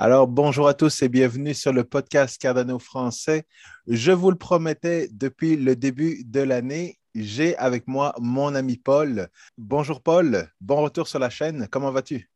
[0.00, 3.48] Alors, bonjour à tous et bienvenue sur le podcast Cardano français.
[3.88, 9.26] Je vous le promettais depuis le début de l'année, j'ai avec moi mon ami Paul.
[9.56, 11.66] Bonjour Paul, bon retour sur la chaîne.
[11.66, 12.30] Comment vas-tu?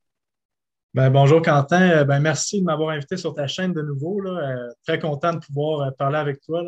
[0.93, 4.21] Ben, bonjour Quentin, euh, ben, merci de m'avoir invité sur ta chaîne de nouveau.
[4.27, 6.65] Euh, très content de pouvoir euh, parler avec toi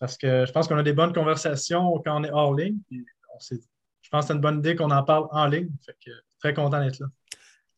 [0.00, 2.76] parce que je pense qu'on a des bonnes conversations quand on est hors ligne.
[2.90, 2.98] je
[3.38, 5.70] pense que c'est une bonne idée qu'on en parle en ligne.
[6.40, 7.06] très content d'être là.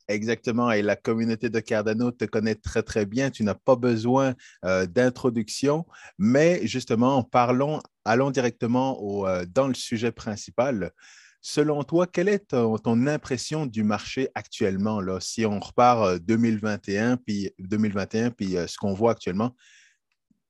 [0.09, 0.71] Exactement.
[0.71, 3.31] Et la communauté de Cardano te connaît très, très bien.
[3.31, 5.87] Tu n'as pas besoin euh, d'introduction.
[6.19, 10.93] Mais justement, parlons, allons directement euh, dans le sujet principal.
[11.41, 17.17] Selon toi, quelle est ton, impression du marché actuellement, là, si on repart 2021, euh,
[17.17, 19.55] puis 2021, puis ce qu'on voit actuellement?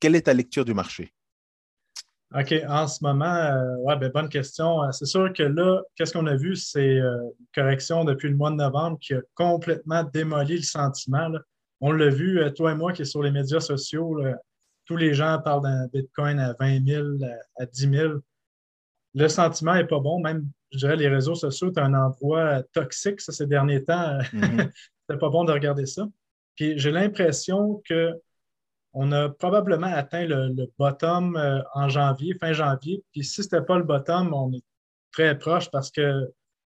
[0.00, 1.14] Quelle est ta lecture du marché?
[2.34, 4.82] OK, en ce moment, euh, ouais, ben, bonne question.
[4.82, 6.56] Euh, c'est sûr que là, qu'est-ce qu'on a vu?
[6.56, 11.30] C'est euh, une correction depuis le mois de novembre qui a complètement démoli le sentiment.
[11.80, 14.22] On l'a vu, toi et moi qui est sur les médias sociaux,
[14.86, 17.06] tous les gens parlent d'un Bitcoin à 20 000,
[17.58, 18.12] à, 10 000.
[19.14, 20.20] Le sentiment n'est pas bon.
[20.20, 24.18] Même, je dirais, les réseaux sociaux, c'est un endroit toxique ces derniers temps.
[24.32, 24.70] Mm-hmm.
[25.10, 26.06] C'est pas bon de regarder ça.
[26.54, 28.12] Puis j'ai l'impression que
[28.94, 33.02] on a probablement atteint le, bottom euh, en janvier, fin janvier.
[33.12, 34.62] Puis si ce n'était pas le bottom, on est
[35.12, 36.30] très proche parce que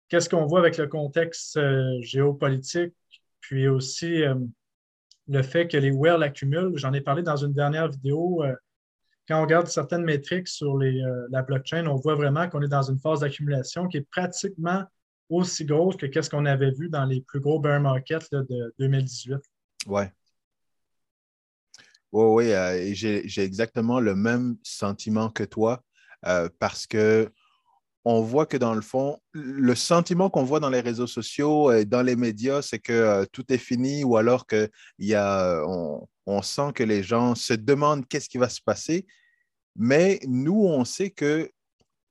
[0.10, 2.94] qu'est-ce qu'on voit avec le contexte euh, géopolitique,
[3.42, 4.36] puis aussi euh,
[5.28, 6.78] le fait que les whales accumulent.
[6.78, 8.44] J'en ai parlé dans une dernière vidéo.
[9.28, 13.00] quand on regarde certaines métriques sur la blockchain, on voit vraiment qu'on est dans une
[13.00, 14.84] phase d'accumulation qui est pratiquement
[15.30, 19.38] aussi grosse que ce qu'on avait vu dans les plus gros bear markets de 2018.
[19.88, 20.12] Ouais.
[22.16, 25.84] Oui, oui, euh, j'ai exactement le même sentiment que toi
[26.26, 27.30] euh, parce que
[28.06, 31.84] on voit que dans le fond, le sentiment qu'on voit dans les réseaux sociaux et
[31.84, 36.84] dans les médias, c'est que euh, tout est fini ou alors qu'on on sent que
[36.84, 39.06] les gens se demandent qu'est-ce qui va se passer.
[39.76, 41.52] Mais nous, on sait que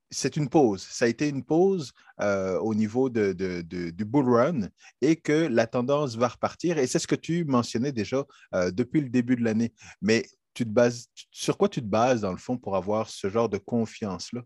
[0.09, 0.81] c'est une pause.
[0.83, 1.91] Ça a été une pause
[2.21, 4.67] euh, au niveau de, du bull run
[5.01, 6.77] et que la tendance va repartir.
[6.77, 9.73] Et c'est ce que tu mentionnais déjà euh, depuis le début de l'année.
[10.01, 13.29] Mais tu te bases, sur quoi tu te bases, dans le fond, pour avoir ce
[13.29, 14.41] genre de confiance-là?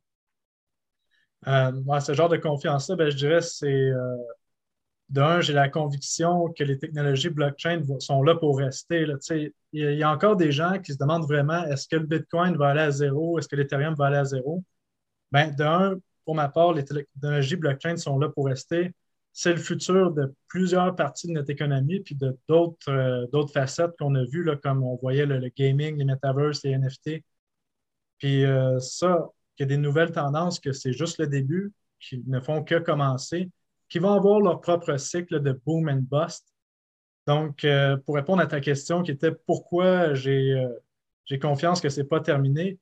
[1.48, 3.92] Euh, ce genre de confiance-là, ben, je dirais, c'est
[5.10, 9.06] d'un, j'ai la conviction que les technologies blockchain sont là pour rester.
[9.32, 12.70] Il y a encore des gens qui se demandent vraiment est-ce que le Bitcoin va
[12.70, 14.64] aller à zéro, est-ce que l'Ethereum va aller à zéro?
[15.32, 18.92] Bien, d'un, pour ma part, les technologies blockchain sont là pour rester.
[19.32, 24.16] C'est le futur de plusieurs parties de notre économie, puis de d'autres euh, facettes qu'on
[24.16, 27.24] a vues, là, comme on voyait le, gaming, les metaverse, les NFT.
[28.18, 32.24] Puis euh, ça, qu'il y a des nouvelles tendances, que c'est juste le début, qui
[32.28, 33.50] ne font que commencer,
[33.88, 36.54] qui vont avoir leur propre cycle de boom and bust.
[37.28, 40.68] Donc, euh, pour répondre à ta question qui était pourquoi j'ai
[41.40, 42.80] confiance que ce n'est pas terminé,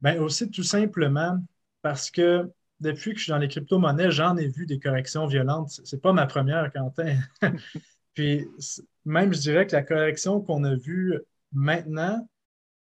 [0.00, 1.38] bien aussi tout simplement
[1.82, 2.50] parce que
[2.80, 5.70] depuis que je suis dans les crypto-monnaies, j'en ai vu des corrections violentes.
[5.70, 7.18] Ce n'est pas ma première, Quentin.
[8.14, 8.46] Puis
[9.04, 11.18] même, je dirais que la correction qu'on a vue
[11.52, 12.28] maintenant,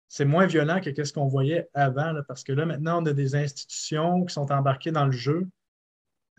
[0.07, 3.35] c'est moins violent que ce qu'on voyait avant, parce que là, maintenant, on a des
[3.35, 5.47] institutions qui sont embarquées dans le jeu.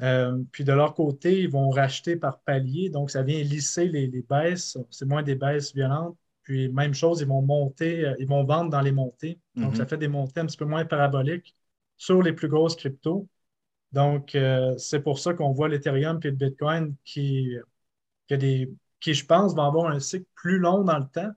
[0.03, 4.09] Euh, puis de leur côté, ils vont racheter par palier, donc ça vient lisser les,
[4.29, 4.77] baisses.
[4.91, 6.17] C'est moins des baisses violentes.
[6.43, 9.41] Puis même chose, ils vont monter, euh, ils vont vendre dans les montées.
[9.57, 9.89] Donc, ça mm-hmm.
[9.89, 11.57] fait des montées un petit peu moins paraboliques
[11.97, 13.29] sur les plus grosses cryptos.
[13.93, 17.57] Donc, euh, c'est pour ça qu'on voit l'Ethereum et le Bitcoin qui,
[18.29, 21.33] je pense, vont avoir un cycle plus long dans le temps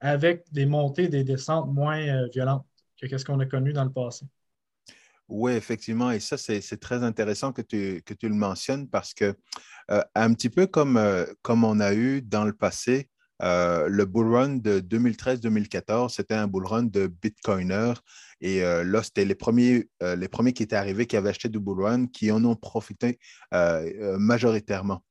[0.00, 2.66] avec des montées et des descentes moins euh, violentes
[3.00, 4.26] que ce qu'on a connu dans le passé.
[5.28, 6.10] Oui, effectivement.
[6.10, 9.34] Et ça, c'est très intéressant que tu, le mentionnes parce que,
[9.90, 10.96] euh, un petit peu comme
[11.46, 13.08] on a eu dans le passé,
[13.42, 17.94] le bull run de 2013-2014, c'était un bull run de Bitcoiners
[18.42, 21.48] et euh, là, c'était les premiers, euh, les premiers qui étaient arrivés, qui avaient acheté
[21.48, 23.18] du Bull Run, qui en ont profité
[23.54, 25.04] euh, majoritairement.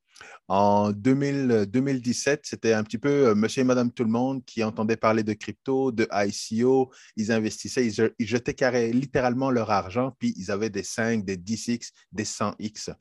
[0.49, 5.23] En 2017, c'était un petit peu monsieur et madame tout le monde qui entendaient parler
[5.23, 6.91] de crypto, de ICO.
[7.16, 11.91] Ils investissaient, ils, jetaient carré, littéralement leur argent, puis ils avaient des 5, des 10X,
[12.11, 12.93] des 100X.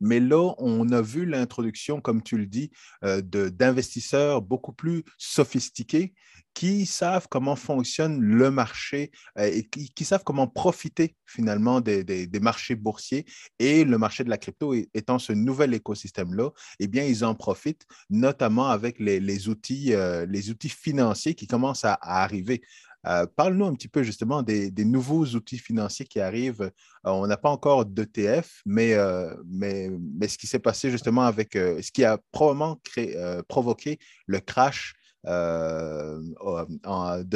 [0.00, 2.70] Mais là, on a vu l'introduction, comme tu le dis,
[3.02, 6.14] d'investisseurs beaucoup plus sophistiqués
[6.56, 12.74] qui savent comment fonctionne le marché euh, et qui, savent comment profiter finalement des, marchés
[12.74, 13.26] boursiers
[13.58, 16.50] et le marché de la crypto étant ce nouvel écosystème-là,
[16.80, 21.98] eh bien, ils en profitent, notamment avec les, euh, les outils financiers qui commencent à,
[22.00, 22.62] arriver.
[23.06, 26.62] Euh, parle-nous un petit peu justement des, nouveaux outils financiers qui arrivent.
[26.62, 26.70] Euh,
[27.04, 28.96] on n'a pas encore d'ETF, mais,
[29.44, 33.16] mais, mais, ce qui s'est passé justement avec ce qui a probablement créé,
[33.48, 34.94] provoqué le crash
[35.24, 36.18] de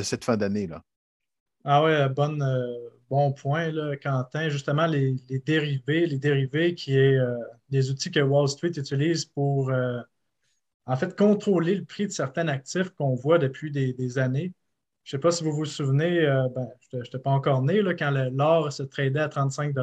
[0.03, 0.83] cette fin d'année-là.
[1.65, 2.45] Ah ouais, bonne,
[3.09, 4.49] bon point, là, Quentin.
[4.49, 7.19] Justement, les, dérivés, les dérivés qui est
[7.69, 9.71] des outils que Wall Street utilise pour
[10.91, 14.53] en fait, contrôler le prix de certains actifs qu'on voit depuis des, années.
[15.05, 17.83] Je ne sais pas si vous vous souvenez, euh, ben, je n'étais pas encore né,
[17.83, 19.75] là, quand l'or se tradait à 35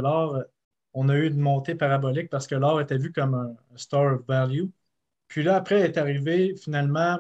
[0.94, 4.26] on a eu une montée parabolique parce que l'or était vu comme un, store of
[4.28, 4.66] value.
[5.28, 7.20] Puis là, après, est arrivé finalement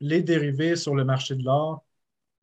[0.00, 1.84] les dérivés sur le marché de l'or.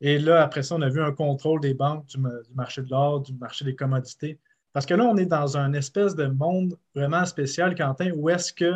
[0.02, 2.90] Et là, après ça, on a vu un contrôle des banques du, du marché de
[2.90, 4.40] l'or, du marché des commodités.
[4.74, 8.54] Parce que là, on est dans un espèce de monde vraiment spécial, Quentin, où est-ce
[8.54, 8.74] que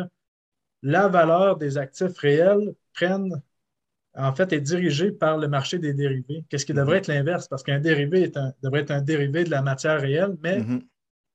[0.82, 3.42] la valeur des actifs réels prennent,
[4.16, 6.44] en fait, est dirigée par le marché des dérivés.
[6.48, 6.98] Qu'est-ce qui devrait mhm.
[6.98, 7.48] être l'inverse?
[7.48, 8.30] Parce qu'un dérivé
[8.62, 10.82] devrait être un dérivé de la matière réelle, mais mhm.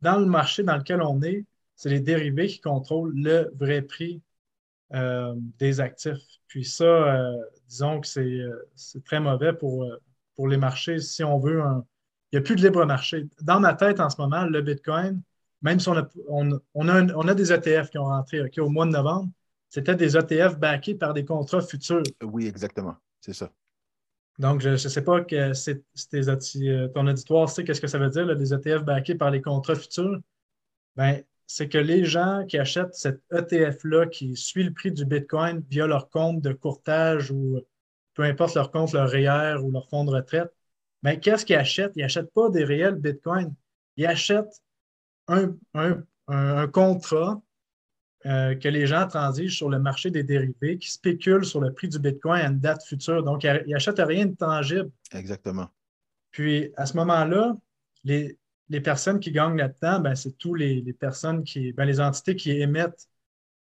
[0.01, 1.45] dans le marché dans lequel on est,
[1.75, 4.21] c'est les dérivés qui contrôlent le vrai prix
[4.93, 6.21] euh, des actifs.
[6.47, 7.35] Puis ça, euh,
[7.67, 9.89] disons que euh, c'est très mauvais pour,
[10.35, 11.85] pour les marchés si on veut un.
[12.31, 13.27] Il n'y a plus de libre marché.
[13.41, 15.21] Dans ma tête en ce moment, le Bitcoin,
[15.61, 16.07] même si on a,
[16.73, 19.29] on, a, des ETF qui ont rentré au mois de novembre,
[19.75, 22.03] c'était des ETF backés par des contrats futurs.
[22.23, 22.95] Oui, exactement.
[23.19, 23.51] C'est ça.
[24.39, 25.83] Donc, je ne sais pas que c'est,
[26.13, 29.75] euh, ton auditoire sait qu'est-ce que ça veut dire, des ETF backés par les contrats
[29.75, 30.21] futurs.
[30.95, 35.61] Ben, c'est que les gens qui achètent cet ETF-là, qui suit le prix du Bitcoin
[35.69, 37.59] via leur compte de courtage ou
[38.13, 40.53] peu importe leur compte, leur REER ou leur fonds de retraite,
[41.03, 41.97] ben, qu'est-ce qu'ils achètent?
[41.97, 43.53] Ils n'achètent pas des réels Bitcoin.
[43.97, 44.61] Ils achètent
[45.27, 45.53] un,
[46.67, 47.41] contrat
[48.25, 51.89] euh, que les gens transigent sur le marché des dérivés, qui spéculent sur le prix
[51.89, 53.23] du Bitcoin à une date future.
[53.23, 54.89] Donc, ils n'achètent rien de tangible.
[55.13, 55.67] Exactement.
[56.31, 57.55] Puis, à ce moment-là,
[58.03, 58.37] les,
[58.83, 63.07] personnes qui gagnent là-dedans, ben, c'est tous les, personnes qui, ben, les entités qui émettent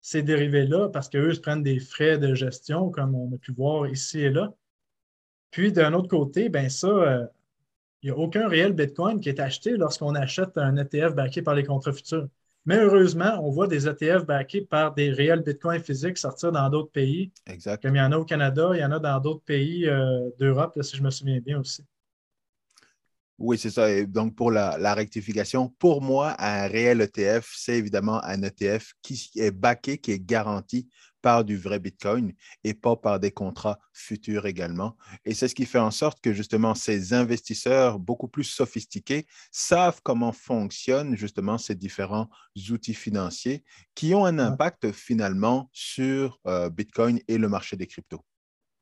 [0.02, 3.88] ces dérivés-là, parce qu'eux se prennent des frais de gestion, comme on a pu voir
[3.88, 4.54] ici et là.
[5.52, 7.26] Puis, d'un autre côté, ben ça, euh,
[8.02, 11.54] il n'y a aucun réel Bitcoin qui est acheté lorsqu'on achète un ETF backé par
[11.54, 12.28] les contrats futurs.
[12.66, 16.92] Mais heureusement, on voit des ETF backés par des réels Bitcoin physiques sortir dans d'autres
[16.92, 17.32] pays.
[17.46, 17.82] Exact.
[17.82, 20.30] Comme il y en a au Canada, il y en a dans d'autres pays euh,
[20.40, 21.84] d'Europe, si je me souviens bien aussi.
[23.38, 23.92] Oui, c'est ça.
[23.92, 28.94] Et donc, pour la, la, rectification, pour moi, un réel ETF, c'est évidemment un ETF
[29.02, 30.88] qui est backé, qui est garanti
[31.24, 32.34] par du vrai Bitcoin
[32.64, 34.96] et pas par des contrats futurs également.
[35.26, 40.02] Et c'est ce qui fait en sorte que justement ces investisseurs beaucoup plus sophistiqués savent
[40.04, 42.30] comment fonctionnent justement ces différents
[42.70, 43.64] outils financiers
[43.96, 48.24] qui ont un impact finalement sur euh, Bitcoin et le marché des cryptos.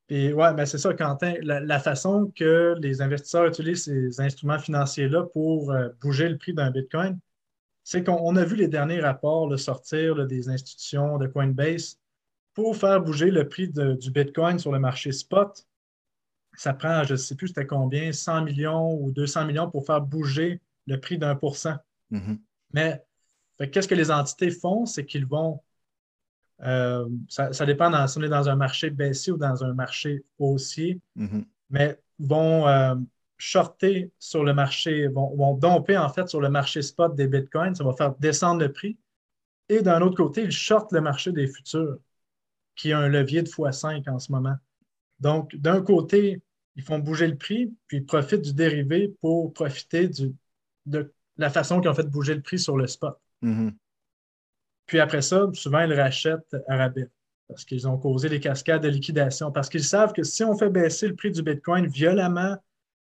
[0.10, 1.36] Et ouais, mais c'est ça, Quentin.
[1.44, 6.72] La, façon que les investisseurs utilisent ces instruments financiers-là pour euh, bouger le prix d'un
[6.72, 7.20] Bitcoin,
[7.84, 12.01] c'est qu'on a vu les derniers rapports sortir des institutions de Coinbase
[12.54, 15.66] pour faire bouger le prix du Bitcoin sur le marché spot,
[16.56, 20.02] ça prend, je ne sais plus c'était combien, 100 millions ou 200 millions pour faire
[20.02, 21.78] bouger le prix d'un pour cent.
[22.12, 22.38] Mm-hmm.
[22.74, 23.02] Mais
[23.72, 24.86] qu'est-ce que les entités font?
[24.86, 25.62] C'est qu'ils vont,
[26.64, 30.24] euh, ça, dépend dans, si on est dans un marché baissier ou dans un marché
[30.40, 31.46] haussier, mm-hmm.
[31.70, 32.96] mais vont euh,
[33.38, 37.76] shorter sur le marché, vont, vont domper en fait sur le marché spot des bitcoins,
[37.76, 38.98] ça va faire descendre le prix.
[39.70, 41.98] Et d'un autre côté, ils shortent le marché des futurs
[42.76, 44.56] qui a un levier de x5 en ce moment.
[45.20, 46.42] Donc, d'un côté,
[46.76, 50.10] ils font bouger le prix, puis ils profitent du dérivé pour profiter
[50.86, 53.20] de la façon qu'ils ont fait bouger le prix sur le spot.
[53.44, 53.74] Mm-hmm.
[54.86, 57.10] Puis après ça, souvent, ils rachètent à rabais
[57.52, 60.70] parce qu'ils ont causé des cascades de liquidation, parce qu'ils savent que si on fait
[60.70, 62.56] baisser le prix du Bitcoin violemment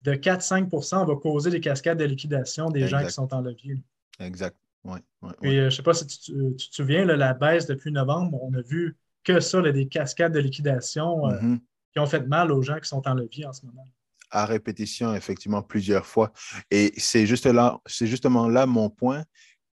[0.03, 3.83] de 4-5% on va causer des cascades de liquidation des gens qui sont en levier.
[4.19, 4.55] Exact.
[4.85, 5.01] Ouais,
[5.41, 8.53] Puis, euh, je ne sais pas si tu, te souviens, la baisse depuis novembre, on
[8.53, 11.59] a vu que ça, des cascades de liquidation euh, mm-hmm.
[11.93, 13.85] qui ont fait mal aux gens qui sont en levier en ce moment.
[14.31, 16.31] À répétition, effectivement, plusieurs fois.
[16.69, 19.23] Et c'est juste là, c'est justement là mon point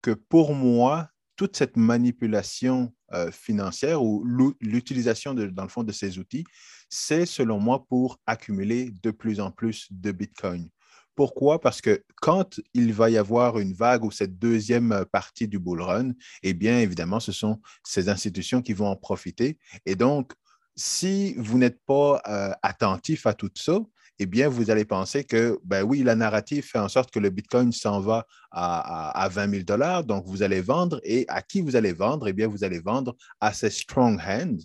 [0.01, 4.25] que pour moi, toute cette manipulation euh, financière ou
[4.59, 6.43] l'utilisation, dans le fond, de ces outils,
[6.89, 10.69] c'est selon moi pour accumuler de plus en plus de Bitcoin.
[11.17, 11.59] Pourquoi?
[11.59, 15.81] Parce que quand il va y avoir une vague ou cette deuxième partie du bull
[15.81, 16.11] run,
[16.43, 19.57] eh bien, évidemment, ce sont ces institutions qui vont en profiter.
[19.87, 20.33] Et donc,
[20.75, 23.79] si vous n'êtes pas euh, attentif à tout ça,
[24.19, 27.31] eh bien, vous allez penser que, ben oui, la narrative fait en sorte que le
[27.31, 31.01] Bitcoin s'en va à, 20 000 dollars, donc vous allez vendre.
[31.03, 32.27] Et à qui vous allez vendre?
[32.27, 34.57] Eh bien, vous allez vendre à ces strong hands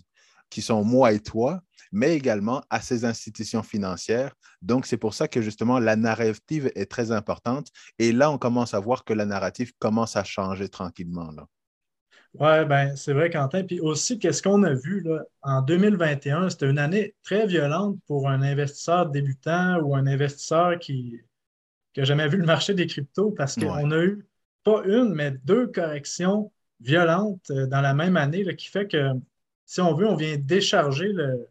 [0.51, 4.33] qui sont moi et toi, mais également à ces institutions financières.
[4.61, 7.67] Donc, c'est pour ça que justement, la narrative est très importante.
[7.99, 11.31] Et là, on commence à voir que la narrative commence à changer tranquillement.
[11.31, 11.45] Là.
[12.39, 13.63] Oui, ben, c'est vrai, Quentin.
[13.63, 16.49] Puis aussi, qu'est-ce qu'on a vu là, en 2021?
[16.49, 21.19] C'était une année très violente pour un investisseur débutant ou un investisseur qui
[21.95, 24.25] n'a jamais vu le marché des cryptos parce qu'on a eu
[24.63, 29.11] pas une, mais deux corrections violentes euh, dans la même année qui fait que,
[29.65, 31.47] si on veut, on vient décharger le,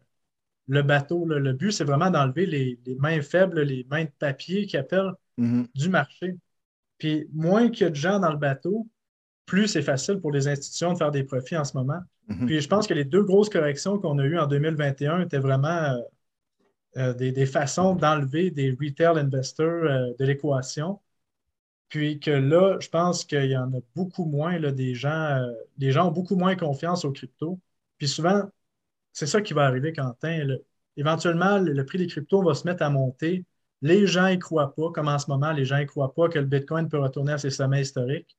[0.67, 1.25] bateau.
[1.25, 5.67] Le but, c'est vraiment d'enlever les, mains faibles, les mains de papier qui appellent mm-hmm.
[5.75, 6.37] du marché.
[6.97, 8.87] Puis moins qu'il y a de gens dans le bateau,
[9.45, 11.99] plus c'est facile pour les institutions de faire des profits en ce moment.
[12.27, 12.45] Mhm.
[12.45, 15.67] Puis je pense que les deux grosses corrections qu'on a eues en 2021 étaient vraiment
[15.67, 15.97] euh,
[16.97, 20.99] euh, des, façons d'enlever des retail investors euh, de l'équation.
[21.89, 25.39] Puis que là, je pense qu'il y en a beaucoup moins, là, des gens,
[25.77, 27.59] les gens ont beaucoup moins confiance aux cryptos.
[27.99, 28.49] Puis souvent,
[29.13, 30.47] c'est ça qui va arriver, Quentin.
[30.97, 33.45] Éventuellement, le, prix des cryptos va se mettre à monter.
[33.81, 36.39] Les gens n'y croient pas, comme en ce moment, les gens n'y croient pas que
[36.39, 38.37] le Bitcoin peut retourner à ses sommets historiques.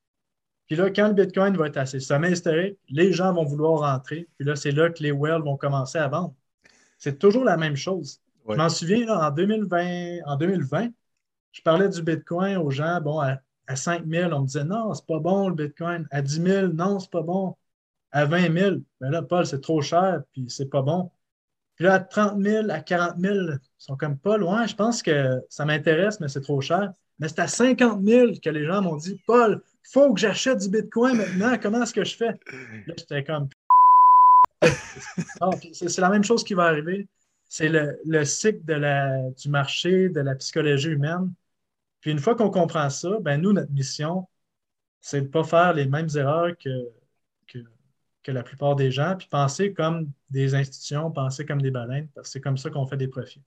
[0.66, 3.81] Puis là, quand le Bitcoin va être à ses sommets historiques, les gens vont vouloir
[3.81, 4.28] rentrer.
[4.37, 6.35] Puis là, c'est là que les whales vont commencer à vendre.
[6.99, 8.21] C'est toujours la même chose.
[8.49, 10.88] Je m'en souviens, en, 2020, en 2020,
[11.52, 13.38] je parlais du Bitcoin aux gens, bon, à,
[13.76, 16.07] 5 000, on me disait non, c'est pas bon le Bitcoin.
[16.11, 17.57] À 10 000, non, c'est pas bon.
[18.14, 21.11] À 20 000, ben là, Paul, c'est trop cher, puis c'est pas bon.
[21.75, 24.66] Puis là, à 30 000, à 40 000, ils sont comme pas loin.
[24.66, 26.92] Je pense que ça m'intéresse, mais c'est trop cher.
[27.18, 30.68] Mais c'est à 50 000 que les gens m'ont dit Paul, faut que j'achète du
[30.68, 31.59] Bitcoin maintenant.
[31.61, 32.38] Comment est-ce que je fais?
[32.87, 33.49] Là, j'étais comme.
[35.73, 37.06] C'est la même chose qui va arriver.
[37.49, 41.33] C'est le, cycle de la, du marché, de la psychologie humaine.
[42.00, 44.26] Puis une fois qu'on comprend ça, ben nous, notre mission,
[45.00, 46.88] c'est de ne pas faire les mêmes erreurs que,
[47.47, 47.59] que,
[48.25, 52.28] que, la plupart des gens, puis penser comme des institutions, penser comme des baleines, parce
[52.28, 53.43] que c'est comme ça qu'on fait des profits.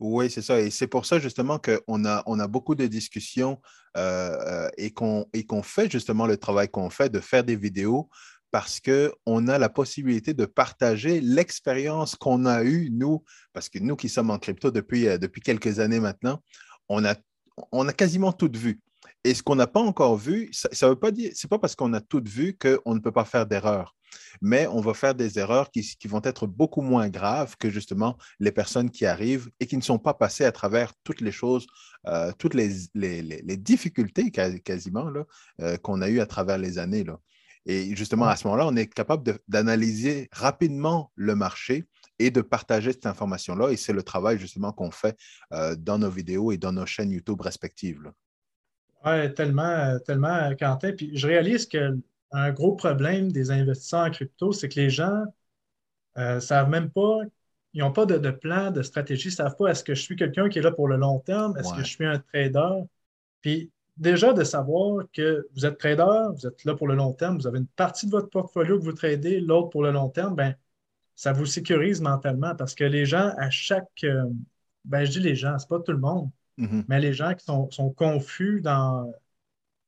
[0.00, 0.60] Oui, c'est ça.
[0.60, 3.60] Et c'est pour ça justement qu'on a, on beaucoup de discussions
[3.96, 8.08] euh, euh, et qu'on fait justement le travail qu'on fait de faire des vidéos
[8.50, 13.96] parce qu'on a la possibilité de partager l'expérience qu'on a eue, nous, parce que nous
[13.96, 16.42] qui sommes en crypto depuis, euh, quelques années maintenant,
[16.88, 17.14] on a,
[17.72, 18.80] on a quasiment tout vu.
[19.28, 21.74] Et ce qu'on n'a pas encore vu, ça ne veut pas dire, c'est pas parce
[21.74, 23.94] qu'on a tout vu qu'on ne peut pas faire d'erreurs
[24.40, 28.52] mais on va faire des erreurs qui, vont être beaucoup moins graves que justement les
[28.52, 31.66] personnes qui arrivent et qui ne sont pas passées à travers toutes les choses,
[32.06, 32.70] euh, toutes les,
[33.58, 35.12] difficultés quasiment
[35.60, 37.04] euh, qu'on a eues à travers les années.
[37.04, 37.18] Là.
[37.66, 41.84] Et justement, à ce moment-là, on est capable d'analyser rapidement le marché
[42.18, 43.70] et de partager cette information-là.
[43.70, 45.16] Et c'est le travail justement qu'on fait
[45.52, 48.10] euh, dans nos vidéos et dans nos chaînes YouTube respectives.
[49.04, 50.92] Oui, tellement, tellement, Quentin.
[50.92, 51.96] Puis je réalise que
[52.32, 55.24] un gros problème des investisseurs en crypto, c'est que les gens
[56.16, 57.18] ne euh, savent même pas,
[57.72, 60.16] ils n'ont pas de, plan, de stratégie, ils ne savent pas est-ce que je suis
[60.16, 62.84] quelqu'un qui est là pour le long terme, est-ce que je suis un trader?
[63.40, 67.38] Puis déjà de savoir que vous êtes trader, vous êtes là pour le long terme,
[67.38, 70.34] vous avez une partie de votre portfolio que vous tradez, l'autre pour le long terme,
[70.34, 70.54] ben,
[71.14, 74.04] ça vous sécurise mentalement parce que les gens, à chaque.
[74.04, 74.24] Euh,
[74.84, 76.84] ben, je dis les gens, ce n'est pas tout le monde, mm-hmm.
[76.88, 79.12] mais les gens qui sont, sont confus dans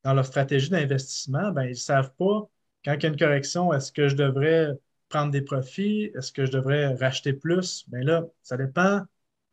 [0.03, 2.49] dans leur stratégie d'investissement, ben, ils ne savent pas
[2.83, 4.71] quand il y a une correction, est-ce que je devrais
[5.09, 6.11] prendre des profits?
[6.15, 7.85] Est-ce que je devrais racheter plus?
[7.89, 9.01] Bien là, ça dépend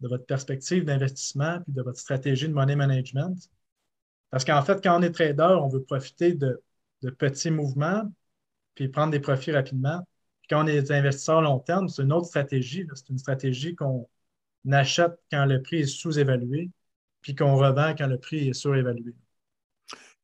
[0.01, 3.37] de votre perspective d'investissement et de votre stratégie de money management.
[4.31, 6.63] Parce qu'en fait, quand on est trader, on veut profiter de,
[7.19, 8.11] petits mouvements
[8.75, 10.07] puis prendre des profits rapidement.
[10.49, 12.87] quand on est investisseur long terme, c'est une autre stratégie.
[12.95, 14.09] C'est une stratégie qu'on
[14.71, 16.71] achète quand le prix est sous-évalué
[17.21, 19.15] puis qu'on revend quand le prix est surévalué.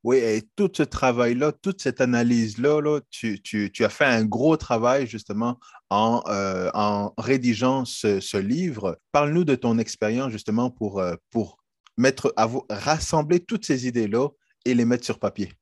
[0.02, 5.58] Oui, et tout ce travail-là, toute cette analyse-là, tu, as fait un gros travail justement
[5.88, 6.70] en, euh,
[7.16, 8.98] rédigeant ce, livre.
[9.12, 11.56] Parle-nous de ton expérience justement pour, euh, pour
[11.96, 12.34] mettre,
[12.68, 14.28] rassembler toutes ces idées-là
[14.66, 15.52] et les mettre sur papier.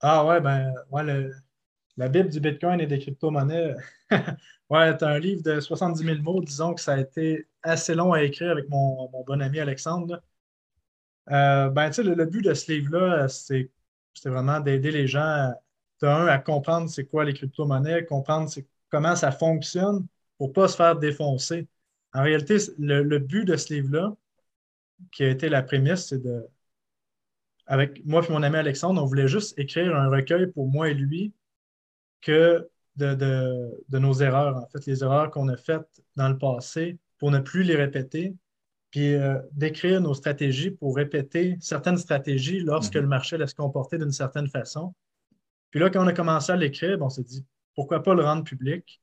[0.00, 0.72] Ah ouais, ben
[2.00, 3.74] la Bible du Bitcoin et des crypto-monnaies,
[4.70, 6.40] ouais, c'est un livre de 70 000 mots.
[6.40, 10.22] Disons que ça a été assez long à écrire avec mon, bon ami Alexandre.
[11.30, 13.70] Euh, ben, le, le, but de ce livre-là, c'est
[14.24, 15.52] vraiment d'aider les gens,
[16.00, 18.50] d'un, à comprendre c'est quoi les crypto-monnaies, comprendre
[18.90, 20.06] comment ça fonctionne
[20.38, 21.68] pour ne pas se faire défoncer.
[22.14, 24.16] En réalité, le, but de ce livre-là,
[25.12, 26.46] qui a été la prémisse, c'est de.
[27.66, 30.94] Avec moi et mon ami Alexandre, on voulait juste écrire un recueil pour moi et
[30.94, 31.32] lui
[32.20, 36.98] que de, de nos erreurs, en fait, les erreurs qu'on a faites dans le passé
[37.18, 38.34] pour ne plus les répéter,
[38.90, 43.02] puis euh, d'écrire nos stratégies pour répéter certaines stratégies lorsque mhm.
[43.02, 44.94] le marché laisse comporter d'une certaine façon.
[45.70, 47.44] Puis là, quand on a commencé à l'écrire, on s'est dit
[47.74, 49.00] pourquoi pas le rendre public?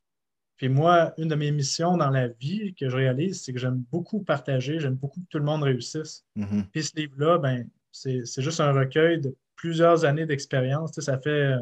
[0.58, 3.84] Puis moi, une de mes missions dans la vie que je réalise, c'est que j'aime
[3.92, 6.26] beaucoup partager, j'aime beaucoup que tout le monde réussisse.
[6.36, 6.66] Mhm.
[6.72, 11.00] Puis ce livre-là, ben, c'est juste un recueil de plusieurs années d'expérience.
[11.00, 11.60] Ça fait euh,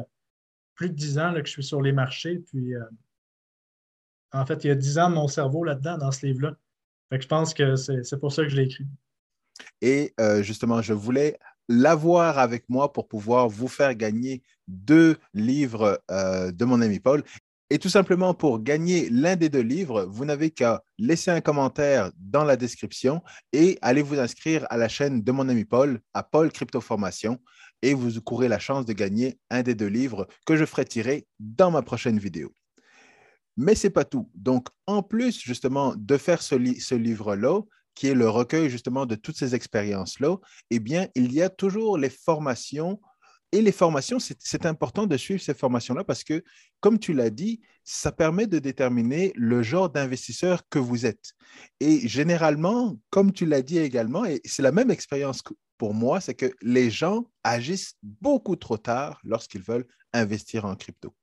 [0.74, 2.38] plus de dix ans que je suis sur les marchés.
[2.38, 2.84] Puis euh,
[4.32, 6.56] en fait, il y a dix ans de mon cerveau là-dedans, dans ce livre-là.
[7.10, 8.84] Je pense que c'est pour ça que je l'ai écrit.
[9.80, 16.00] Et euh, justement, je voulais l'avoir avec moi pour pouvoir vous faire gagner deux livres
[16.08, 17.22] de mon ami Paul.
[17.68, 22.12] Et tout simplement, pour gagner l'un des deux livres, vous n'avez qu'à laisser un commentaire
[22.16, 23.22] dans la description
[23.52, 27.40] et aller vous inscrire à la chaîne de mon ami Paul, à Paul Crypto Formation,
[27.82, 31.26] et vous courez la chance de gagner un des deux livres que je ferai tirer
[31.40, 32.52] dans ma prochaine vidéo.
[33.56, 34.30] Mais ce n'est pas tout.
[34.34, 37.60] Donc, en plus justement de faire ce, ce livre-là,
[37.94, 40.36] qui est le recueil justement de toutes ces expériences-là,
[40.70, 43.00] eh bien, il y a toujours les formations
[43.52, 46.42] et les formations, c'est important de suivre ces formations-là parce que,
[46.80, 51.32] comme tu l'as dit, ça permet de déterminer le genre d'investisseur que vous êtes.
[51.80, 55.42] Et généralement, comme tu l'as dit également, et c'est la même expérience
[55.78, 61.14] pour moi, c'est que les gens agissent beaucoup trop tard lorsqu'ils veulent investir en crypto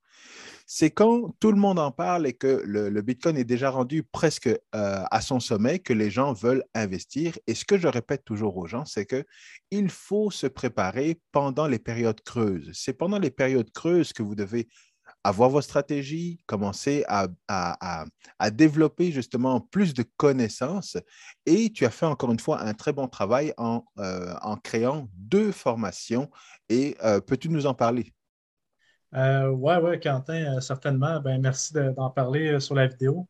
[0.65, 4.47] c'est quand tout le monde en parle et que le, Bitcoin est déjà rendu presque
[4.47, 7.37] euh, à son sommet que les gens veulent investir.
[7.47, 11.79] Et ce que je répète toujours aux gens, c'est qu'il faut se préparer pendant les
[11.79, 12.71] périodes creuses.
[12.73, 14.67] C'est pendant les périodes creuses que vous devez
[15.23, 17.27] avoir vos stratégies, commencer à,
[18.51, 20.97] développer justement plus de connaissances.
[21.45, 25.51] Et tu as fait encore une fois un très bon travail en, euh, créant deux
[25.51, 26.29] formations.
[26.69, 28.13] Et euh, peux-tu nous en parler?
[29.13, 31.19] Oui, euh, ouais, ouais, Quentin, euh, certainement.
[31.19, 33.27] Ben, merci d'en parler euh, sur la vidéo.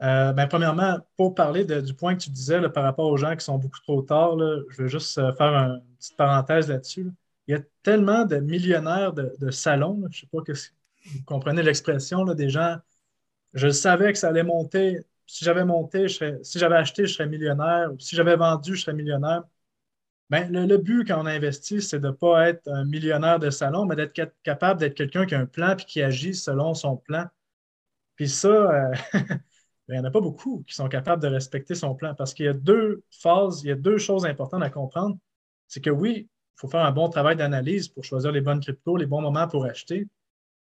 [0.00, 3.58] ben, premièrement, pour parler du point que tu disais par rapport aux gens qui sont
[3.58, 7.12] beaucoup trop tard, je veux juste faire une petite parenthèse là-dessus.
[7.46, 10.70] Il y a tellement de millionnaires de, salons, je ne sais pas si
[11.18, 12.76] vous comprenez l'expression, des gens,
[13.54, 15.00] je savais que ça allait monter.
[15.26, 17.90] Si j'avais monté, si j'avais acheté, je serais millionnaire.
[17.98, 19.44] si j'avais vendu, je serais millionnaire.
[20.32, 23.84] Ben, le, but quand on investit, c'est de ne pas être un millionnaire de salon,
[23.84, 27.26] mais d'être capable d'être quelqu'un qui a un plan et qui agit selon son plan.
[28.16, 29.40] Puis ça, euh, ben,
[29.88, 32.46] il n'y en a pas beaucoup qui sont capables de respecter son plan parce qu'il
[32.46, 35.18] y a deux phases, il y a deux choses importantes à comprendre.
[35.68, 38.96] C'est que oui, il faut faire un bon travail d'analyse pour choisir les bonnes cryptos,
[38.96, 40.08] les bons moments pour acheter.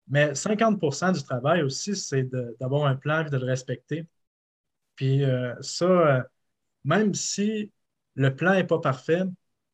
[0.09, 2.27] Mais 50% du travail aussi, c'est
[2.59, 4.07] d'avoir un plan et de le respecter.
[4.97, 6.23] Puis euh, ça, euh,
[6.85, 7.71] même si
[8.15, 9.25] le plan n'est pas parfait,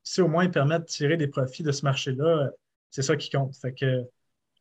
[0.05, 2.51] si au moins il permet de tirer des profits de ce marché-là,
[2.91, 3.57] c'est ça qui compte.
[3.57, 4.05] Fait que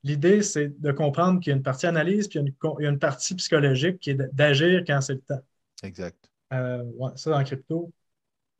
[0.03, 2.99] l'idée, c'est de comprendre qu'il y a une partie analyse, puis il y a une,
[2.99, 5.41] partie psychologique qui est d'agir quand c'est le temps.
[5.83, 6.17] Exact.
[6.53, 6.83] Euh,
[7.15, 7.91] ça, dans crypto,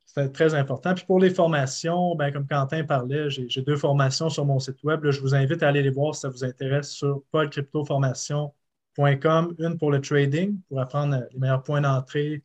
[0.06, 0.94] c'est très important.
[0.94, 5.10] Puis pour les formations, ben, comme Quentin parlait, j'ai deux formations sur mon site web.
[5.10, 9.56] je vous invite à aller les voir si ça vous intéresse sur paulcryptoformation.com.
[9.58, 12.44] Une pour le trading, pour apprendre les meilleurs points d'entrée,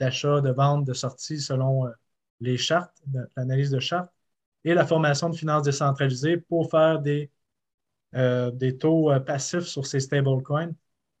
[0.00, 1.90] d'achat, de vente, de sortie selon euh,
[2.42, 3.02] les chartes,
[3.36, 4.12] l'analyse de chartes,
[4.64, 7.30] et la formation de finances décentralisées pour faire des,
[8.14, 10.72] euh, des taux euh, passifs sur ces stablecoins.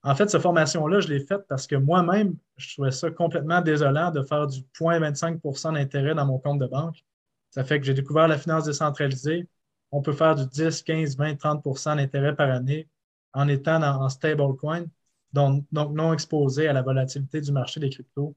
[0.04, 4.10] En fait, cette formation-là, je l'ai faite parce que moi-même, je trouvais ça complètement désolant
[4.10, 7.04] de faire du 0,25% d'intérêt dans mon compte de banque.
[7.50, 9.48] Ça fait que j'ai découvert la finance décentralisée.
[9.92, 12.88] On peut faire du 10, 15, 20, 30% d'intérêt par année
[13.34, 14.86] en étant en stablecoin,
[15.32, 18.34] donc, donc non exposé à la volatilité du marché des cryptos.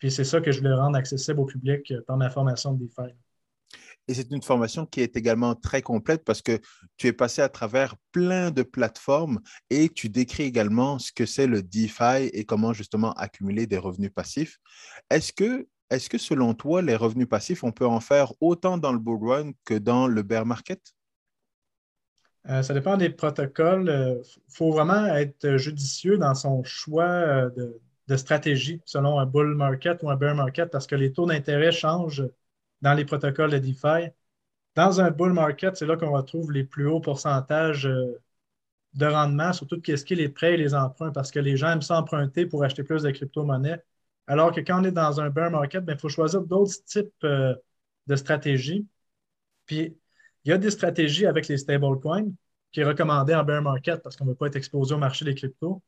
[0.00, 2.84] Puis c'est ça que je voulais rendre accessible au public euh, par ma formation de
[2.84, 3.14] DeFi.
[4.08, 6.58] Et c'est une formation qui est également très complète parce que
[6.96, 11.46] tu es passé à travers plein de plateformes et tu décris également ce que c'est
[11.46, 14.58] le DeFi et comment justement accumuler des revenus passifs.
[15.10, 18.92] Est-ce que, est que selon toi, les revenus passifs, on peut en faire autant dans
[18.92, 20.80] le bull run que dans le bear market?
[22.48, 23.84] Euh, ça dépend des protocoles.
[23.84, 27.78] Il euh, faut vraiment être judicieux dans son choix de,
[28.10, 31.70] de stratégie selon un bull market ou un bear market parce que les taux d'intérêt
[31.72, 32.26] changent
[32.82, 34.10] dans les protocoles de DeFi.
[34.74, 38.20] Dans un bull market, c'est là qu'on retrouve les plus hauts pourcentages euh,
[38.94, 41.70] de rendement, surtout ce qui est les prêts et les emprunts, parce que les gens
[41.70, 43.80] aiment s'emprunter pour acheter plus de crypto-monnaies.
[44.26, 47.12] Alors que quand on est dans un bear market, ben, il faut choisir d'autres types
[47.24, 47.54] euh,
[48.08, 48.86] de stratégies.
[49.66, 49.96] Puis,
[50.44, 52.30] il y a des stratégies avec les stablecoins
[52.72, 55.24] qui est recommandé en bear market parce qu'on ne veut pas être exposé au marché
[55.24, 55.82] des cryptos.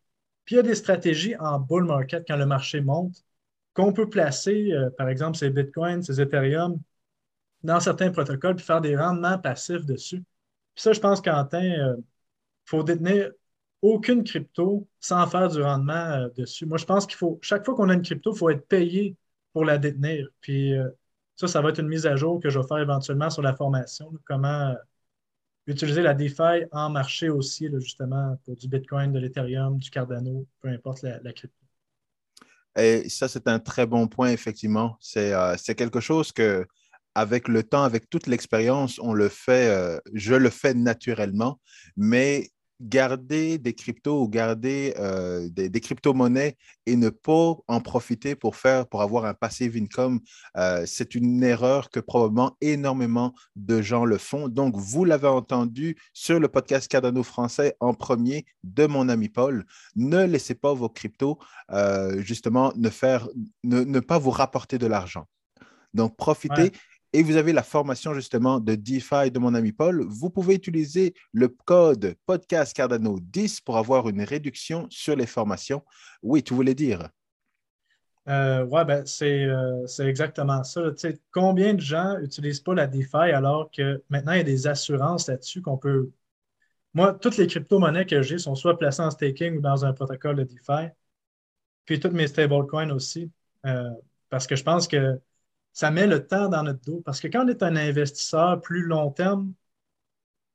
[0.44, 3.24] Puis il y a des stratégies en bull market quand le marché monte
[3.74, 6.80] qu'on peut placer, euh, par exemple, ces Bitcoins, ces Ethereum,
[7.62, 10.22] dans certains protocoles, puis faire des rendements passifs dessus.
[10.74, 11.96] Puis ça, je pense, Quentin, il euh,
[12.66, 13.32] faut détenir
[13.82, 16.66] aucune crypto sans faire du rendement euh, dessus.
[16.66, 19.16] Moi, je pense qu'il faut, chaque fois qu'on a une crypto, il faut être payé
[19.52, 20.28] pour la détenir.
[20.40, 20.74] Puis
[21.36, 23.54] ça, ça va être une mise à jour que je vais faire éventuellement sur la
[23.54, 24.74] formation, comment
[25.66, 30.68] utiliser la DeFi en marché aussi, justement, pour du Bitcoin, de l'Ethereum, du Cardano, peu
[30.68, 31.56] importe la, crypto.
[32.76, 34.96] Et ça, c'est un très bon point, effectivement.
[35.00, 36.66] C'est euh, quelque chose que,
[37.14, 41.60] avec le temps, avec toute l'expérience, on le fait, euh, je le fais naturellement,
[41.96, 42.48] mais
[42.82, 48.86] garder des cryptos ou garder euh, des, crypto-monnaies et ne pas en profiter pour faire,
[48.86, 50.20] pour avoir un passive income,
[50.56, 54.48] euh, c'est une erreur que probablement énormément de gens le font.
[54.48, 59.64] Donc, vous l'avez entendu sur le podcast Cardano français en premier de mon ami Paul.
[59.94, 61.38] Ne laissez pas vos cryptos,
[61.70, 63.28] euh, justement, ne, faire,
[63.62, 65.26] ne, pas vous rapporter de l'argent.
[65.94, 66.72] Donc, profitez
[67.12, 71.14] et vous avez la formation justement de DeFi de mon ami Paul, vous pouvez utiliser
[71.32, 75.84] le code podcast Cardano 10 pour avoir une réduction sur les formations.
[76.22, 77.08] Oui, tu voulais dire?
[78.28, 80.80] Euh, oui, ben, euh, c'est exactement ça.
[81.32, 85.28] combien de gens n'utilisent pas la DeFi alors que maintenant il y a des assurances
[85.28, 86.10] là-dessus qu'on peut.
[86.94, 90.36] Moi, toutes les crypto-monnaies que j'ai sont soit placées en staking ou dans un protocole
[90.36, 90.90] de DeFi.
[91.84, 93.30] Puis toutes mes stablecoins aussi.
[93.66, 93.90] Euh,
[94.30, 95.20] parce que je pense que
[95.72, 97.02] ça met le temps dans notre dos.
[97.04, 99.52] Parce que quand on est un investisseur plus long terme,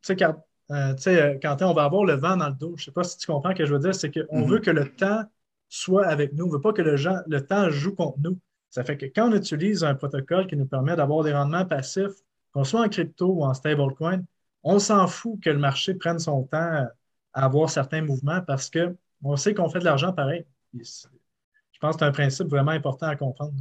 [0.02, 0.36] tu sais, quand,
[0.72, 3.18] euh, euh, on va avoir le vent dans le dos, je ne sais pas si
[3.18, 4.48] tu comprends ce que je veux dire, c'est qu'on mhm.
[4.48, 5.24] veut que le temps
[5.70, 6.46] soit avec nous.
[6.46, 6.96] On ne veut pas que le,
[7.28, 8.40] le temps joue contre nous.
[8.70, 12.14] Ça fait que quand on utilise un protocole qui nous permet d'avoir des rendements passifs,
[12.52, 14.24] qu'on soit en crypto ou en stablecoin,
[14.64, 16.88] on s'en fout que le marché prenne son temps
[17.34, 20.46] à avoir certains mouvements parce qu'on sait qu'on fait de l'argent pareil.
[20.74, 23.54] Je pense que c'est un principe vraiment important à comprendre.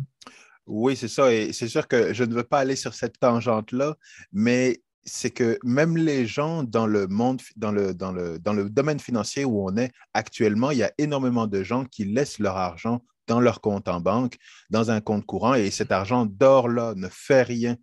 [0.67, 1.33] Oui, c'est ça.
[1.33, 3.97] Et c'est sûr que je ne veux pas aller sur cette tangente-là,
[4.33, 9.45] mais c'est que même les gens dans le monde, dans le, dans, le, domaine financier
[9.45, 13.41] où on est actuellement, il y a énormément de gens qui laissent leur argent dans
[13.41, 14.37] leur compte en banque,
[14.71, 17.77] dans un compte courant, et cet argent dort là, ne fait rien.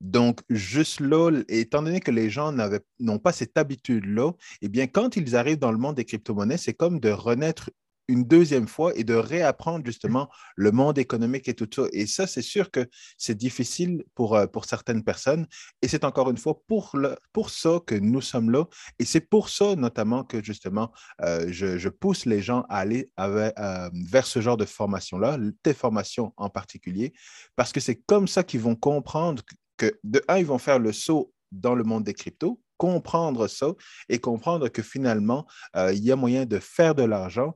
[0.00, 2.52] Donc, juste là, étant donné que les gens
[3.00, 6.74] n'ont pas cette habitude-là, eh bien, quand ils arrivent dans le monde des crypto-monnaies, c'est
[6.74, 7.70] comme de renaître
[8.08, 11.88] une deuxième fois et de réapprendre justement le monde économique et tout ça.
[11.92, 12.88] Et ça, c'est sûr que
[13.18, 15.46] c'est difficile pour, euh, pour certaines personnes.
[15.82, 18.64] Et c'est encore une fois pour, le, pour ça que nous sommes là.
[18.98, 20.92] Et c'est pour ça notamment que justement,
[21.22, 26.32] euh, je, pousse les gens à aller euh, vers ce genre de formation-là, tes formations
[26.36, 27.12] en particulier,
[27.54, 29.42] parce que c'est comme ça qu'ils vont comprendre
[29.76, 33.68] que, de un, ils vont faire le saut dans le monde des cryptos, comprendre ça
[34.08, 37.54] et comprendre que finalement, il y a moyen de faire de l'argent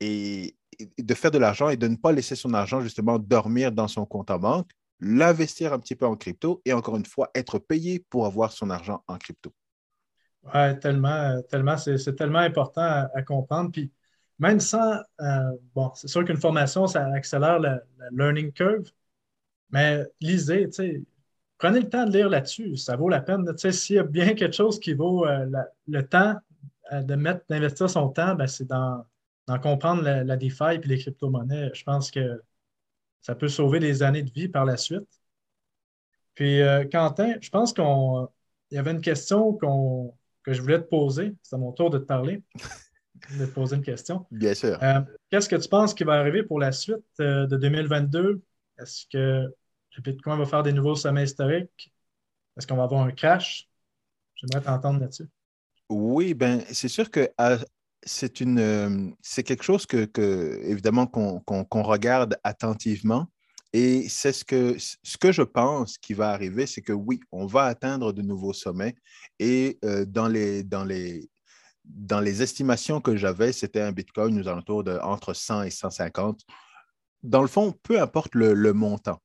[0.00, 0.56] et
[0.98, 4.06] de faire de l'argent et de ne pas laisser son argent justement dormir dans son
[4.06, 8.04] compte en banque, l'investir un petit peu en crypto et encore une fois, être payé
[8.10, 9.52] pour avoir son argent en crypto.
[10.54, 13.70] Oui, tellement, tellement, c'est tellement important à, comprendre.
[13.70, 13.92] Puis
[14.38, 17.80] même sans, euh, bon, c'est sûr qu'une formation, ça accélère la,
[18.12, 18.90] learning curve,
[19.70, 21.04] mais lisez, tu
[21.58, 23.46] prenez le temps de lire là-dessus, ça vaut la peine.
[23.56, 25.46] S'il y a bien quelque chose qui vaut euh,
[25.86, 26.36] le temps
[26.92, 29.04] euh, de mettre, d'investir son temps, ben, c'est dans,
[29.50, 32.40] d'en comprendre la, DeFi et les crypto-monnaies, je pense que
[33.20, 35.08] ça peut sauver des années de vie par la suite.
[36.34, 37.84] Puis, euh, Quentin, je pense qu'il
[38.70, 41.34] y avait une question que je voulais te poser.
[41.42, 42.44] C'est à mon tour de te parler,
[43.40, 44.24] de te poser une question.
[44.30, 44.80] Bien sûr.
[44.84, 48.40] Euh, qu'est-ce que tu penses qui va arriver pour la suite euh, de 2022?
[48.78, 49.52] Est-ce que
[49.96, 51.92] le Bitcoin va faire des nouveaux sommets historiques?
[52.56, 53.68] Est-ce qu'on va avoir un crash?
[54.36, 55.28] J'aimerais t'entendre là-dessus.
[55.88, 57.28] Oui, ben c'est sûr que
[58.02, 63.26] c'est une, euh, c'est quelque chose que, évidemment, qu'on regarde attentivement.
[63.72, 67.46] Et c'est ce que, ce que je pense qui va arriver, c'est que oui, on
[67.46, 68.96] va atteindre de nouveaux sommets.
[69.38, 71.30] Et euh, dans, les, dans, les,
[71.84, 76.40] dans les estimations que j'avais, c'était un Bitcoin aux alentours de entre 100 et 150.
[77.22, 79.20] Dans le fond, peu importe le, montant.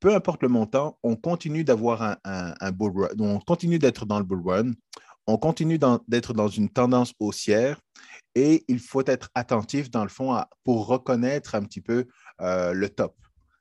[0.00, 2.16] Peu importe le montant, on continue d'avoir un,
[2.60, 4.72] un, bull run, on continue d'être dans le bull run
[5.28, 7.78] on continue d'être dans une tendance haussière
[8.34, 12.06] et il faut être attentif, dans le fond, pour reconnaître un petit peu
[12.40, 13.14] euh, le top.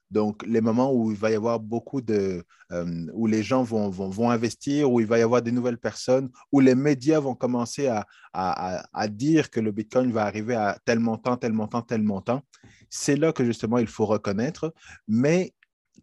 [0.09, 2.45] Donc, les moments où il va y avoir beaucoup de.
[2.71, 6.29] Euh, où les gens vont, vont, investir, où il va y avoir des nouvelles personnes,
[6.53, 10.99] où les médias vont commencer à, à dire que le Bitcoin va arriver à tel
[10.99, 12.41] montant, tel montant, tel montant,
[12.89, 14.73] c'est là que justement il faut reconnaître.
[15.07, 15.53] Mais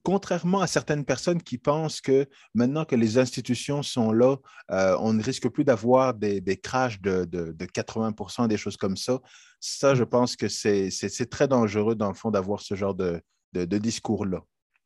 [0.04, 4.36] contrairement à certaines personnes qui pensent que maintenant que les institutions sont là,
[4.70, 9.18] euh, on ne risque plus d'avoir des, des crashs de, 80% des choses comme ça.
[9.58, 13.22] Ça, je pense que c'est très dangereux, dans le fond, d'avoir ce genre de,
[13.54, 14.42] discours-là.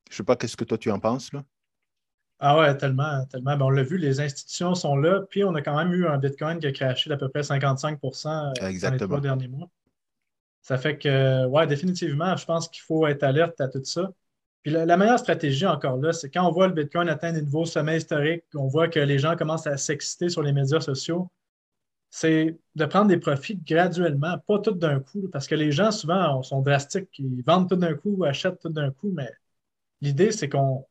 [0.09, 1.43] Je ne sais pas, qu'est-ce que toi, tu en penses, là?
[2.41, 3.59] Ah ouais, tellement, tellement.
[3.61, 6.61] on l'a vu, les institutions sont là, puis on a quand même eu un Bitcoin
[6.61, 8.29] qui a crashé d'à peu près 55%
[8.63, 9.69] euh, dans les trois derniers mois.
[10.63, 14.13] Ça fait que, ouais, définitivement, je pense qu'il faut être alerte à tout ça.
[14.63, 17.65] Puis la, meilleure stratégie encore là, c'est quand on voit le Bitcoin atteindre des nouveaux
[17.65, 21.31] sommets historiques, on voit que les gens commencent à s'exciter sur les médias sociaux,
[22.11, 26.43] c'est de prendre des profits graduellement, pas tout d'un coup, parce que les gens souvent
[26.43, 29.31] sont drastiques, ils vendent tout d'un coup, achètent tout d'un coup, mais
[30.01, 30.87] l'idée, c'est qu'on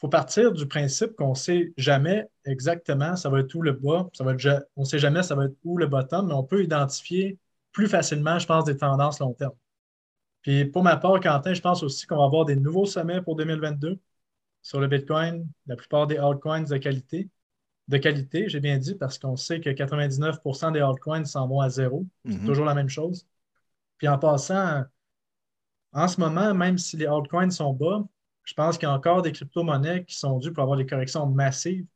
[0.00, 4.08] faut partir du principe qu'on ne sait jamais exactement ça va être où le bas,
[4.12, 6.44] ça va être, on ne sait jamais ça va être où le bottom, mais on
[6.44, 7.38] peut identifier
[7.72, 9.54] plus facilement, je pense, des tendances long terme.
[10.44, 13.34] Puis pour ma part, Quentin, je pense aussi qu'on va avoir des nouveaux sommets pour
[13.34, 13.98] 2022
[14.62, 17.30] sur le Bitcoin, la plupart des altcoins de qualité.
[17.88, 21.70] De qualité, j'ai bien dit, parce qu'on sait que 99% des altcoins s'en vont à
[21.70, 22.06] zéro.
[22.26, 22.46] C'est mhm.
[22.46, 23.26] toujours la même chose.
[23.96, 24.84] Puis en passant,
[25.92, 28.04] en ce moment, même si les altcoins sont bas,
[28.42, 31.26] je pense qu'il y a encore des crypto-monnaies qui sont dues pour avoir des corrections
[31.26, 31.86] massives.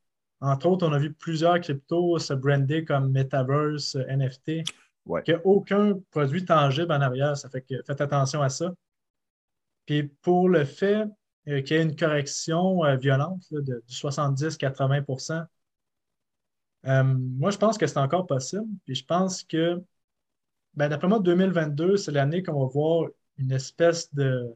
[0.40, 4.62] Entre autres, on a vu plusieurs cryptos se brander comme Metaverse, NFT.
[5.08, 5.22] Ouais.
[5.22, 7.36] Qu'il n'y a aucun produit tangible en arrière.
[7.36, 8.72] Ça fait que faites attention à ça.
[9.86, 11.04] Puis pour le fait
[11.48, 15.46] euh, qu'il y ait une correction euh, violente de, du 70-80%
[16.86, 18.66] euh, moi, je pense que c'est encore possible.
[18.84, 19.82] Puis je pense que,
[20.74, 24.54] ben, d'après moi, 2022, c'est l'année qu'on va voir une espèce de,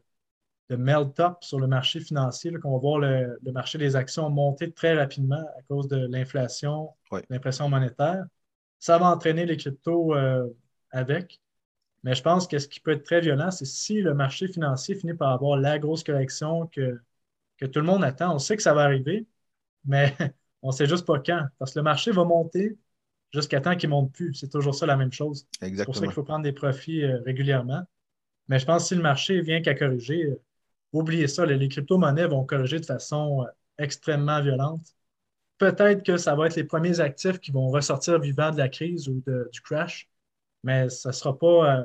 [0.69, 4.95] de melt-up sur le marché financier, qu'on va voir le, marché des actions monter très
[4.95, 6.89] rapidement à cause de l'inflation,
[7.29, 8.25] l'impression monétaire
[8.83, 10.45] ça va entraîner les cryptos euh,
[10.91, 11.39] avec.
[12.03, 14.93] Mais je pense que ce qui peut être très violent, c'est si le marché financier
[14.93, 16.99] finit par avoir la grosse correction que,
[17.57, 18.35] que tout le monde attend.
[18.35, 19.25] On sait que ça va arriver,
[19.85, 20.13] mais
[20.61, 21.45] on ne sait juste pas quand.
[21.59, 22.77] Parce que le marché va monter
[23.33, 24.33] jusqu'à temps qu'il ne monte plus.
[24.33, 25.47] C'est toujours ça la même chose.
[25.61, 27.83] C'est pour ça qu'il faut prendre des profits euh, régulièrement.
[28.49, 30.41] Mais je pense que si le marché vient qu'à corriger, euh,
[30.91, 34.93] oubliez ça, les, les crypto-monnaies vont corriger de façon extrêmement violente
[35.71, 39.07] peut-être que ça va être les premiers actifs qui vont ressortir vivants de la crise
[39.07, 40.09] ou du crash,
[40.63, 41.77] mais ça ne sera pas.
[41.77, 41.83] Euh,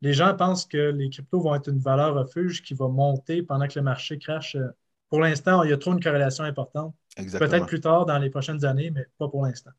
[0.00, 3.68] les gens pensent que les cryptos vont être une valeur refuge qui va monter pendant
[3.68, 4.56] que le marché crash.
[4.56, 4.68] Euh,
[5.08, 6.94] pour l'instant, il y a trop une corrélation importante.
[7.16, 9.70] Peut-être plus tard dans les prochaines années, mais pas pour l'instant.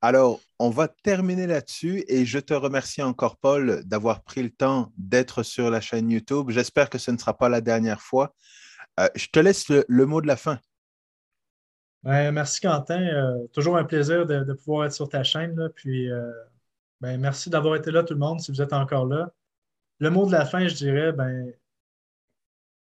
[0.00, 4.92] Alors, on va terminer là-dessus et je te remercie encore, Paul, d'avoir pris le temps
[4.98, 6.50] d'être sur la chaîne YouTube.
[6.50, 8.34] J'espère que ce ne sera pas la dernière fois.
[9.00, 10.60] Euh, je te laisse le mot de la fin
[12.04, 13.00] merci Quentin.
[13.00, 15.68] Euh, toujours un plaisir de, pouvoir être sur ta chaîne.
[15.74, 16.30] Puis euh,
[17.00, 19.32] ben, merci d'avoir été là tout le monde si vous êtes encore là.
[19.98, 21.52] Le mot de la fin, je dirais, ben,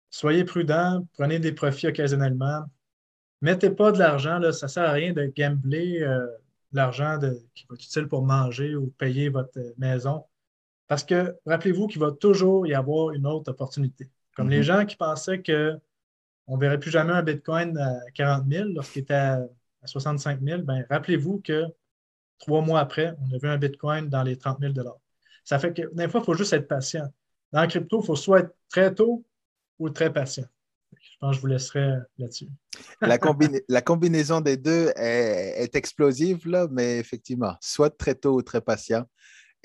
[0.09, 2.65] soyez prudents, prenez des profits occasionnellement.
[3.41, 6.25] Mettez pas de l'argent, ça ne sert à rien de gambler euh,
[6.71, 7.19] l'argent
[7.53, 10.25] qui va être utile pour manger ou payer votre maison.
[10.87, 14.09] Parce que rappelez-vous qu'il va toujours y avoir une autre opportunité.
[14.35, 14.63] Comme les mm-hmm.
[14.63, 15.77] gens qui pensaient que
[16.47, 19.41] on ne verrait plus jamais un Bitcoin à 40 000 lorsqu'il était à,
[19.85, 21.65] 65 000, ben, rappelez-vous que
[22.39, 24.73] trois mois après, on a vu un Bitcoin dans les 30 000
[25.43, 27.05] Ça fait que des fois, il faut juste être patient.
[27.51, 29.25] Dans la crypto, il faut soit être très tôt
[29.79, 30.45] ou très patient.
[30.91, 32.47] Je pense que je vous laisserai là-dessus.
[33.01, 39.05] la, combinaison des deux est, explosive, mais effectivement, soit très tôt ou très patient.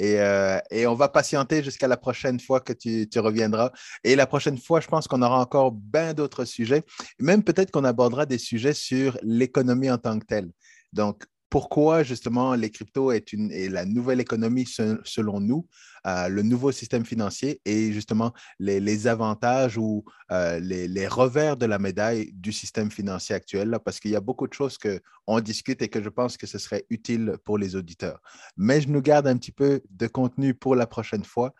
[0.00, 3.72] Euh, et, on va patienter jusqu'à la prochaine fois que tu, tu, reviendras.
[4.04, 6.82] Et la prochaine fois, je pense qu'on aura encore bien d'autres sujets.
[7.18, 10.50] Même peut-être qu'on abordera des sujets sur l'économie en tant que telle.
[10.92, 15.66] Donc, pourquoi justement les cryptos est, une, la nouvelle économie selon nous,
[16.06, 21.78] euh, le nouveau système financier et justement les, avantages ou euh, les, revers de la
[21.78, 25.88] médaille du système financier actuel, parce qu'il y a beaucoup de choses qu'on discute et
[25.88, 28.20] que je pense que ce serait utile pour les auditeurs.
[28.56, 31.54] Mais je nous garde un petit peu de contenu pour la prochaine fois.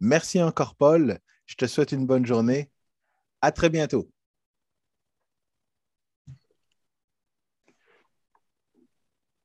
[0.00, 1.18] Merci encore, Paul.
[1.46, 2.70] Je te souhaite une bonne journée.
[3.40, 4.10] À très bientôt.